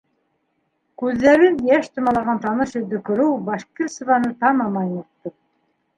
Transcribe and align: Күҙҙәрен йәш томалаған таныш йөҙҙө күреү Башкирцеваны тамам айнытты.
Күҙҙәрен 1.01 1.59
йәш 1.67 1.85
томалаған 1.99 2.41
таныш 2.47 2.73
йөҙҙө 2.79 3.03
күреү 3.11 3.37
Башкирцеваны 3.51 4.35
тамам 4.45 4.81
айнытты. 4.85 5.35